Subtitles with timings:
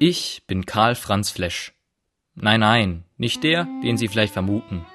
[0.00, 1.72] Ich bin Karl Franz Flesch.
[2.36, 4.86] Nein, nein, nicht der, den Sie vielleicht vermuten.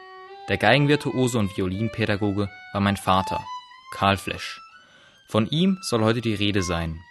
[0.48, 3.44] Der Geigenvirtuose und Violinpädagoge war mein Vater,
[3.94, 4.62] Karl Flesch.
[5.28, 7.02] Von ihm soll heute die Rede sein.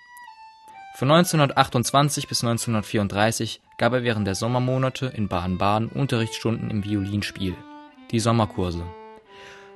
[0.95, 7.55] Von 1928 bis 1934 gab er während der Sommermonate in Baden-Baden Unterrichtsstunden im Violinspiel,
[8.11, 8.87] die Sommerkurse.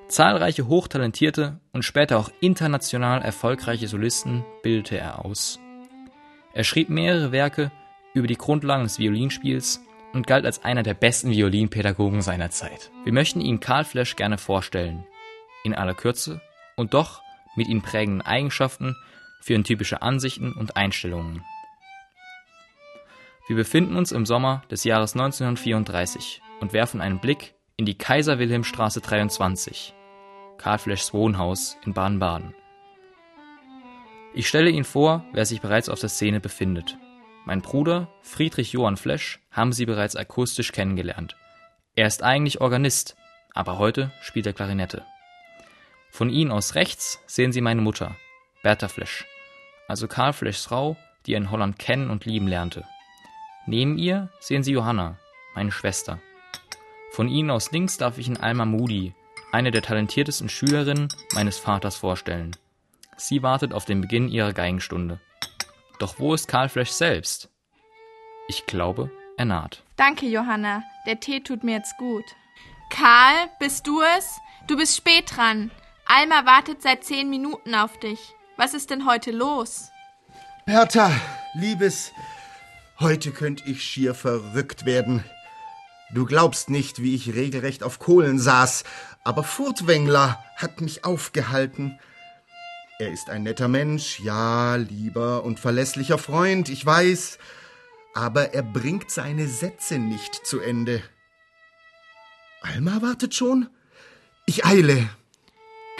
[0.08, 5.60] Zahlreiche hochtalentierte und später auch international erfolgreiche Solisten bildete er aus.
[6.54, 7.70] Er schrieb mehrere Werke
[8.16, 12.90] über die Grundlagen des Violinspiels und galt als einer der besten Violinpädagogen seiner Zeit.
[13.04, 15.06] Wir möchten Ihnen Karl Flesch gerne vorstellen.
[15.64, 16.40] In aller Kürze
[16.76, 17.20] und doch
[17.56, 18.96] mit ihn prägenden Eigenschaften
[19.42, 21.44] für ihn typische Ansichten und Einstellungen.
[23.48, 29.02] Wir befinden uns im Sommer des Jahres 1934 und werfen einen Blick in die Kaiser-Wilhelm-Straße
[29.02, 29.94] 23,
[30.56, 32.54] Karl Fleschs Wohnhaus in Baden-Baden.
[34.34, 36.96] Ich stelle Ihnen vor, wer sich bereits auf der Szene befindet.
[37.46, 41.36] Mein Bruder, Friedrich Johann Flesch, haben Sie bereits akustisch kennengelernt.
[41.94, 43.14] Er ist eigentlich Organist,
[43.54, 45.04] aber heute spielt er Klarinette.
[46.10, 48.16] Von Ihnen aus rechts sehen Sie meine Mutter,
[48.64, 49.26] Bertha Flesch,
[49.86, 52.84] also Karl Fleschs Frau, die er in Holland kennen und lieben lernte.
[53.66, 55.16] Neben ihr sehen Sie Johanna,
[55.54, 56.18] meine Schwester.
[57.12, 59.14] Von Ihnen aus links darf ich Ihnen Alma Moody,
[59.52, 62.56] eine der talentiertesten Schülerinnen meines Vaters, vorstellen.
[63.16, 65.20] Sie wartet auf den Beginn ihrer Geigenstunde.
[65.98, 67.48] Doch wo ist Karl Flesch selbst?
[68.48, 69.82] Ich glaube, er naht.
[69.96, 70.82] Danke, Johanna.
[71.06, 72.24] Der Tee tut mir jetzt gut.
[72.90, 74.38] Karl, bist du es?
[74.66, 75.70] Du bist spät dran.
[76.06, 78.34] Alma wartet seit zehn Minuten auf dich.
[78.56, 79.90] Was ist denn heute los?
[80.66, 81.10] Bertha,
[81.54, 82.12] Liebes,
[83.00, 85.24] heute könnte ich schier verrückt werden.
[86.12, 88.84] Du glaubst nicht, wie ich regelrecht auf Kohlen saß,
[89.24, 91.98] aber Furtwängler hat mich aufgehalten.
[92.98, 97.38] Er ist ein netter Mensch, ja, lieber und verlässlicher Freund, ich weiß,
[98.14, 101.02] aber er bringt seine Sätze nicht zu Ende.
[102.62, 103.68] Alma wartet schon?
[104.46, 105.10] Ich eile.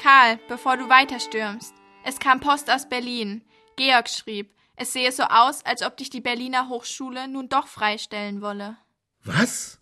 [0.01, 1.75] Karl, bevor du weiterstürmst.
[2.03, 3.43] Es kam Post aus Berlin.
[3.77, 8.41] Georg schrieb, es sehe so aus, als ob dich die Berliner Hochschule nun doch freistellen
[8.41, 8.79] wolle.
[9.23, 9.81] Was?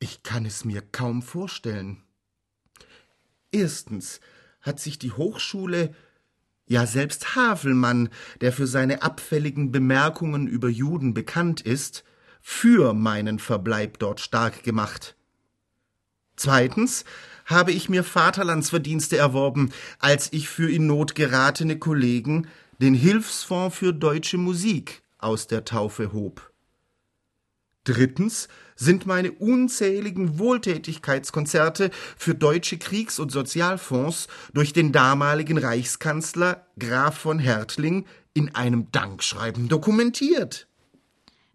[0.00, 2.02] Ich kann es mir kaum vorstellen.
[3.52, 4.20] Erstens
[4.60, 5.94] hat sich die Hochschule
[6.70, 8.10] ja, selbst Havelmann,
[8.40, 12.04] der für seine abfälligen Bemerkungen über Juden bekannt ist,
[12.40, 15.16] für meinen Verbleib dort stark gemacht.
[16.36, 17.04] Zweitens
[17.44, 22.46] habe ich mir Vaterlandsverdienste erworben, als ich für in Not geratene Kollegen
[22.78, 26.49] den Hilfsfonds für deutsche Musik aus der Taufe hob.
[27.90, 28.46] Drittens
[28.76, 37.40] sind meine unzähligen Wohltätigkeitskonzerte für deutsche Kriegs- und Sozialfonds durch den damaligen Reichskanzler Graf von
[37.40, 40.68] Hertling in einem Dankschreiben dokumentiert.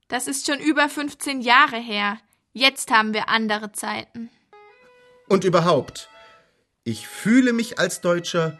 [0.09, 2.17] Das ist schon über 15 Jahre her.
[2.51, 4.29] Jetzt haben wir andere Zeiten.
[5.29, 6.09] Und überhaupt,
[6.83, 8.59] ich fühle mich als Deutscher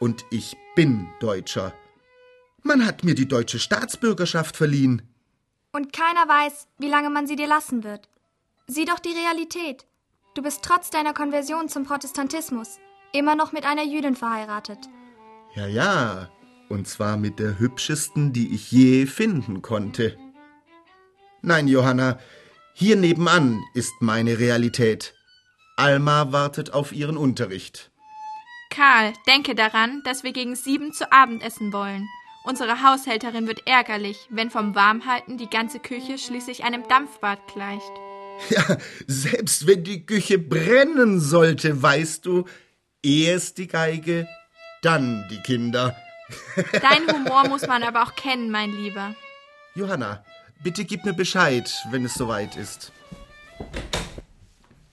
[0.00, 1.72] und ich bin Deutscher.
[2.62, 5.15] Man hat mir die deutsche Staatsbürgerschaft verliehen.
[5.76, 8.08] Und keiner weiß, wie lange man sie dir lassen wird.
[8.66, 9.84] Sieh doch die Realität.
[10.32, 12.78] Du bist trotz deiner Konversion zum Protestantismus
[13.12, 14.78] immer noch mit einer Jüdin verheiratet.
[15.54, 16.30] Ja, ja,
[16.70, 20.16] und zwar mit der hübschesten, die ich je finden konnte.
[21.42, 22.18] Nein, Johanna,
[22.72, 25.12] hier nebenan ist meine Realität.
[25.76, 27.90] Alma wartet auf ihren Unterricht.
[28.70, 32.08] Karl, denke daran, dass wir gegen sieben zu Abend essen wollen.
[32.46, 37.90] Unsere Haushälterin wird ärgerlich, wenn vom Warmhalten die ganze Küche schließlich einem Dampfbad gleicht.
[38.50, 38.76] Ja,
[39.08, 42.44] selbst wenn die Küche brennen sollte, weißt du,
[43.02, 44.28] erst die Geige,
[44.82, 45.96] dann die Kinder.
[46.72, 49.16] Deinen Humor muss man aber auch kennen, mein Lieber.
[49.74, 50.24] Johanna,
[50.62, 52.92] bitte gib mir Bescheid, wenn es soweit ist.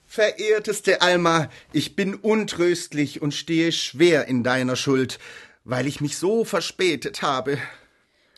[0.06, 5.20] Verehrteste Alma, ich bin untröstlich und stehe schwer in deiner Schuld
[5.64, 7.58] weil ich mich so verspätet habe.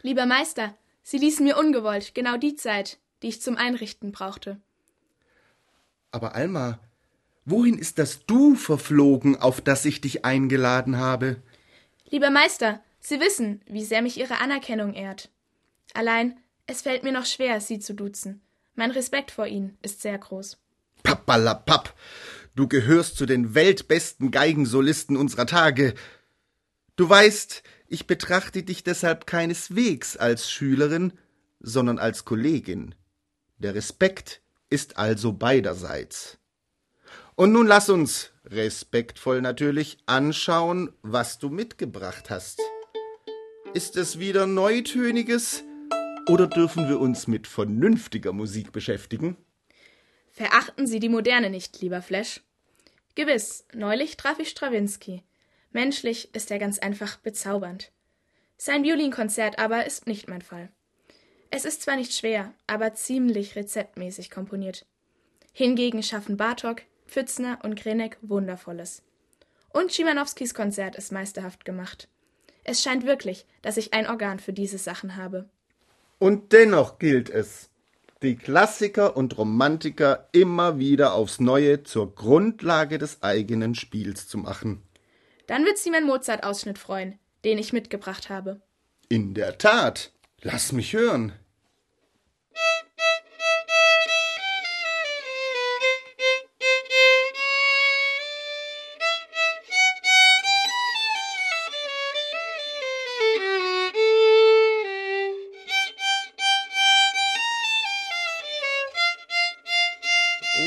[0.03, 4.61] Lieber Meister, Sie ließen mir ungewollt genau die Zeit, die ich zum Einrichten brauchte.
[6.11, 6.81] Aber Alma,
[7.45, 11.43] wohin ist das Du verflogen, auf das ich dich eingeladen habe?
[12.09, 15.29] Lieber Meister, Sie wissen, wie sehr mich Ihre Anerkennung ehrt.
[15.95, 16.37] Allein,
[16.67, 18.41] es fällt mir noch schwer, Sie zu duzen.
[18.75, 20.59] Mein Respekt vor Ihnen ist sehr groß.
[21.03, 21.95] Pappalapapp,
[22.57, 25.95] du gehörst zu den weltbesten Geigensolisten unserer Tage.
[26.97, 31.13] Du weißt, ich betrachte dich deshalb keineswegs als Schülerin,
[31.61, 32.95] sondern als Kollegin.
[33.59, 34.41] Der Respekt
[34.71, 36.39] ist also beiderseits.
[37.35, 42.61] Und nun lass uns, respektvoll natürlich, anschauen, was du mitgebracht hast.
[43.75, 45.63] Ist es wieder Neutöniges
[46.29, 49.37] Oder dürfen wir uns mit vernünftiger Musik beschäftigen?
[50.33, 52.41] Verachten Sie die Moderne nicht, lieber Flash.
[53.15, 55.23] Gewiss, neulich traf ich Strawinski.
[55.73, 57.93] Menschlich ist er ganz einfach bezaubernd.
[58.57, 60.71] Sein Violinkonzert aber ist nicht mein Fall.
[61.51, 64.87] Es ist zwar nicht schwer, aber ziemlich rezeptmäßig komponiert.
[65.53, 69.03] Hingegen schaffen Bartok, Pfützner und Grenek Wundervolles.
[69.73, 72.09] Und Schimanowskis Konzert ist meisterhaft gemacht.
[72.65, 75.49] Es scheint wirklich, dass ich ein Organ für diese Sachen habe.
[76.19, 77.71] Und dennoch gilt es,
[78.23, 84.83] die Klassiker und Romantiker immer wieder aufs Neue zur Grundlage des eigenen Spiels zu machen.
[85.47, 88.61] Dann wird sie mein Mozart-Ausschnitt freuen, den ich mitgebracht habe.
[89.09, 90.13] In der Tat.
[90.43, 91.33] Lass mich hören.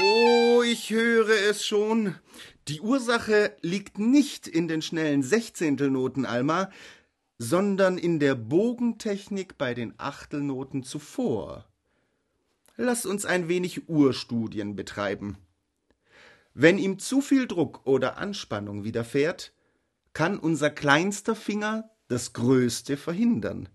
[0.02, 2.16] Oh, ich höre es schon.
[2.68, 6.70] Die Ursache liegt nicht in den schnellen Sechzehntelnoten, Alma,
[7.38, 11.66] sondern in der Bogentechnik bei den Achtelnoten zuvor.
[12.78, 15.38] Lass uns ein wenig Urstudien betreiben.
[16.54, 19.54] Wenn ihm zu viel Druck oder Anspannung widerfährt,
[20.14, 23.70] kann unser kleinster Finger das Größte verhindern,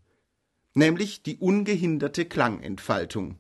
[0.75, 3.39] nämlich die ungehinderte Klangentfaltung.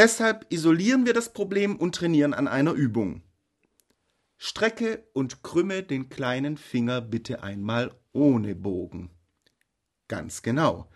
[0.00, 3.20] Deshalb isolieren wir das Problem und trainieren an einer Übung.
[4.38, 9.10] Strecke und krümme den kleinen Finger bitte einmal ohne Bogen.
[10.08, 10.88] Ganz genau.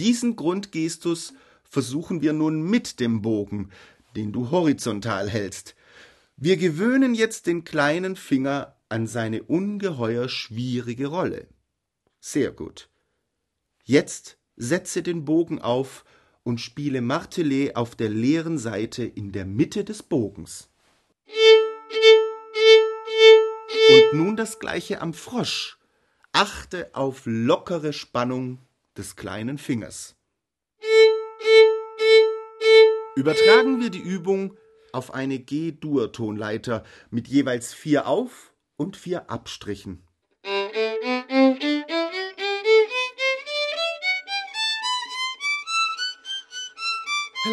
[0.00, 1.32] Diesen Grundgestus
[1.62, 3.70] versuchen wir nun mit dem Bogen,
[4.16, 5.76] den du horizontal hältst.
[6.36, 11.46] Wir gewöhnen jetzt den kleinen Finger an seine ungeheuer schwierige Rolle.
[12.18, 12.90] Sehr gut.
[13.84, 16.04] Jetzt setze den Bogen auf
[16.44, 20.70] und spiele Martelet auf der leeren Seite in der Mitte des Bogens.
[23.88, 25.78] Und nun das gleiche am Frosch.
[26.32, 28.58] Achte auf lockere Spannung
[28.96, 30.16] des kleinen Fingers.
[33.16, 34.56] Übertragen wir die Übung
[34.92, 40.02] auf eine G-Dur-Tonleiter mit jeweils vier Auf- und vier Abstrichen.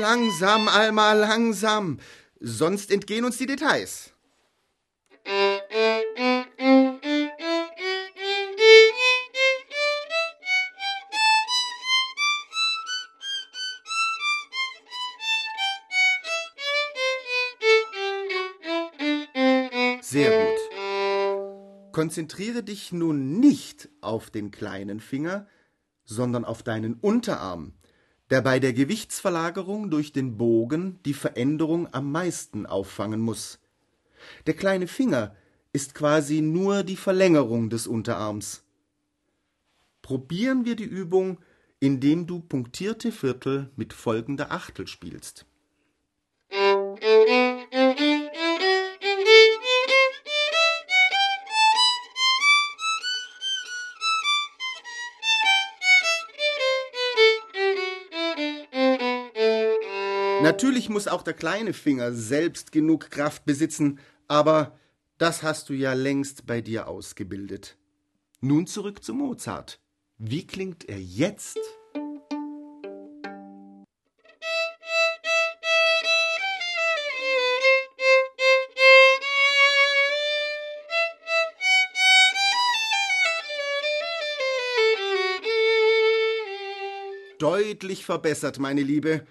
[0.01, 1.99] Langsam, Alma, langsam.
[2.39, 4.11] Sonst entgehen uns die Details.
[20.01, 21.93] Sehr gut.
[21.93, 25.45] Konzentriere dich nun nicht auf den kleinen Finger,
[26.05, 27.73] sondern auf deinen Unterarm,
[28.31, 33.59] der bei der Gewichtsverlagerung durch den Bogen die Veränderung am meisten auffangen muss.
[34.47, 35.35] Der kleine Finger
[35.73, 38.63] ist quasi nur die Verlängerung des Unterarms.
[40.01, 41.39] Probieren wir die Übung,
[41.81, 45.45] indem du punktierte Viertel mit folgender Achtel spielst.
[60.51, 64.77] Natürlich muss auch der kleine Finger selbst genug Kraft besitzen, aber
[65.17, 67.77] das hast du ja längst bei dir ausgebildet.
[68.41, 69.79] Nun zurück zu Mozart.
[70.17, 71.57] Wie klingt er jetzt?
[87.39, 89.25] Deutlich verbessert, meine Liebe.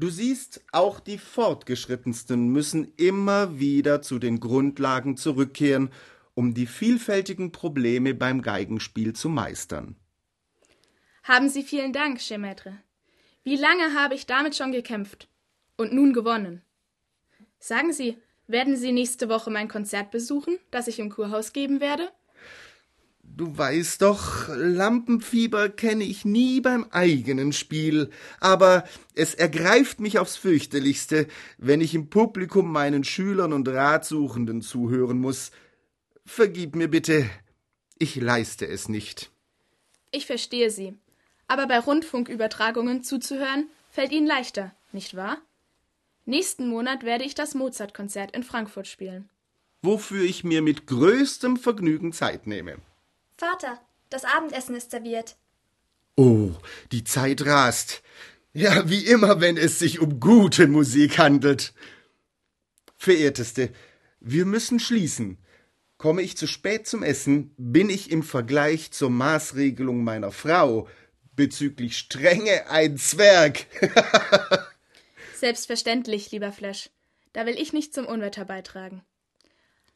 [0.00, 5.90] Du siehst, auch die Fortgeschrittensten müssen immer wieder zu den Grundlagen zurückkehren,
[6.34, 9.96] um die vielfältigen Probleme beim Geigenspiel zu meistern.
[11.24, 12.78] Haben Sie vielen Dank, Chemaitre.
[13.42, 15.28] Wie lange habe ich damit schon gekämpft?
[15.76, 16.62] Und nun gewonnen.
[17.58, 22.08] Sagen Sie, werden Sie nächste Woche mein Konzert besuchen, das ich im Kurhaus geben werde?
[23.38, 28.82] Du weißt doch, Lampenfieber kenne ich nie beim eigenen Spiel, aber
[29.14, 35.52] es ergreift mich aufs fürchterlichste, wenn ich im Publikum meinen Schülern und Ratsuchenden zuhören muss.
[36.26, 37.30] Vergib mir bitte,
[37.96, 39.30] ich leiste es nicht.
[40.10, 40.94] Ich verstehe Sie.
[41.46, 45.38] Aber bei Rundfunkübertragungen zuzuhören, fällt Ihnen leichter, nicht wahr?
[46.24, 49.28] Nächsten Monat werde ich das Mozart-Konzert in Frankfurt spielen.
[49.82, 52.78] Wofür ich mir mit größtem Vergnügen Zeit nehme.
[53.38, 53.80] Vater,
[54.10, 55.36] das Abendessen ist serviert.
[56.16, 56.50] Oh,
[56.90, 58.02] die Zeit rast.
[58.52, 61.72] Ja, wie immer, wenn es sich um gute Musik handelt.
[62.96, 63.72] Verehrteste,
[64.18, 65.38] wir müssen schließen.
[65.98, 70.88] Komme ich zu spät zum Essen, bin ich im Vergleich zur Maßregelung meiner Frau
[71.36, 73.66] bezüglich Strenge ein Zwerg.
[75.36, 76.90] Selbstverständlich, lieber Flash.
[77.32, 79.04] Da will ich nicht zum Unwetter beitragen.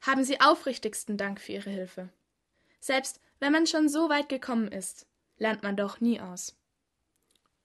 [0.00, 2.08] Haben Sie aufrichtigsten Dank für Ihre Hilfe.
[2.78, 5.06] Selbst wenn man schon so weit gekommen ist,
[5.37, 6.56] lernt man doch nie aus.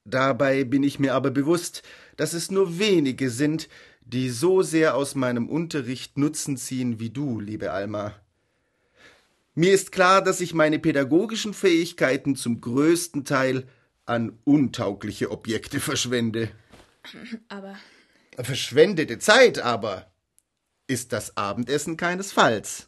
[0.03, 1.83] Dabei bin ich mir aber bewusst,
[2.15, 3.69] dass es nur wenige sind,
[4.01, 8.15] die so sehr aus meinem Unterricht Nutzen ziehen wie du, liebe Alma.
[9.53, 13.67] Mir ist klar, dass ich meine pädagogischen Fähigkeiten zum größten Teil
[14.05, 16.49] an untaugliche Objekte verschwende.
[17.49, 17.77] Aber
[18.39, 20.11] Verschwendete Zeit aber
[20.85, 22.87] ist das Abendessen keinesfalls.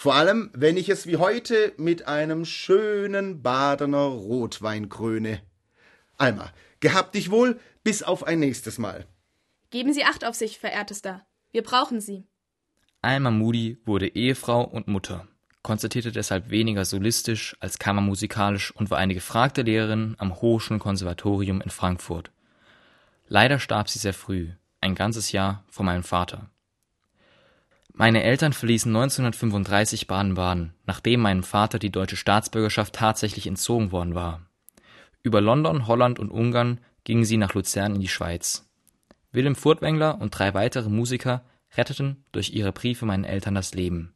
[0.00, 5.42] Vor allem, wenn ich es wie heute mit einem schönen Badener Rotwein kröne.
[6.16, 9.06] Alma, gehabt dich wohl, bis auf ein nächstes Mal.
[9.68, 11.26] geben Sie Acht auf sich, verehrtester.
[11.52, 12.24] Wir brauchen Sie.
[13.02, 15.28] Alma Moody wurde Ehefrau und Mutter,
[15.60, 21.68] konzertierte deshalb weniger solistisch als kammermusikalisch und war eine gefragte Lehrerin am Hochschen Konservatorium in
[21.68, 22.30] Frankfurt.
[23.28, 24.48] Leider starb sie sehr früh,
[24.80, 26.50] ein ganzes Jahr vor meinem Vater.
[28.00, 34.40] Meine Eltern verließen 1935 Baden-Baden, nachdem meinem Vater die deutsche Staatsbürgerschaft tatsächlich entzogen worden war.
[35.22, 38.66] Über London, Holland und Ungarn gingen sie nach Luzern in die Schweiz.
[39.32, 41.42] Wilhelm Furtwängler und drei weitere Musiker
[41.76, 44.14] retteten durch ihre Briefe meinen Eltern das Leben.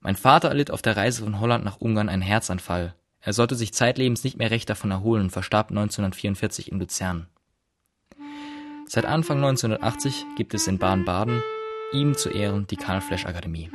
[0.00, 2.94] Mein Vater erlitt auf der Reise von Holland nach Ungarn einen Herzanfall.
[3.22, 7.26] Er sollte sich zeitlebens nicht mehr recht davon erholen und verstarb 1944 in Luzern.
[8.86, 11.42] Seit Anfang 1980 gibt es in Baden-Baden
[11.92, 13.70] ihm zu Ehren die Karl Flesch Akademie.